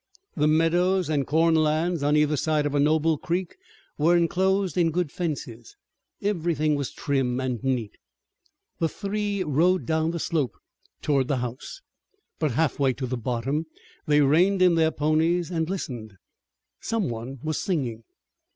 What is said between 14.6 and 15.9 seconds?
in their ponies and